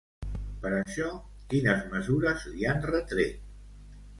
[0.63, 1.09] Per això,
[1.53, 3.53] quines mesures li han retret?